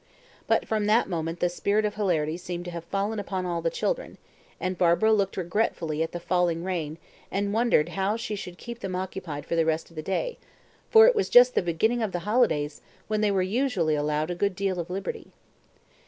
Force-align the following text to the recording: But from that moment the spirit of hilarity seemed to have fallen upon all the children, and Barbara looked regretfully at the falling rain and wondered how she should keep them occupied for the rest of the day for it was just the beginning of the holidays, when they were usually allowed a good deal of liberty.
But 0.47 0.67
from 0.67 0.87
that 0.87 1.07
moment 1.07 1.41
the 1.41 1.47
spirit 1.47 1.85
of 1.85 1.93
hilarity 1.93 2.35
seemed 2.35 2.65
to 2.65 2.71
have 2.71 2.85
fallen 2.85 3.19
upon 3.19 3.45
all 3.45 3.61
the 3.61 3.69
children, 3.69 4.17
and 4.59 4.75
Barbara 4.75 5.13
looked 5.13 5.37
regretfully 5.37 6.01
at 6.01 6.11
the 6.11 6.19
falling 6.19 6.63
rain 6.63 6.97
and 7.29 7.53
wondered 7.53 7.89
how 7.89 8.17
she 8.17 8.35
should 8.35 8.57
keep 8.57 8.79
them 8.79 8.95
occupied 8.95 9.45
for 9.45 9.55
the 9.55 9.63
rest 9.63 9.91
of 9.91 9.95
the 9.95 10.01
day 10.01 10.39
for 10.89 11.05
it 11.05 11.13
was 11.15 11.29
just 11.29 11.53
the 11.53 11.61
beginning 11.61 12.01
of 12.01 12.13
the 12.13 12.19
holidays, 12.25 12.81
when 13.07 13.21
they 13.21 13.29
were 13.29 13.43
usually 13.43 13.93
allowed 13.93 14.31
a 14.31 14.33
good 14.33 14.55
deal 14.55 14.79
of 14.79 14.89
liberty. 14.89 15.33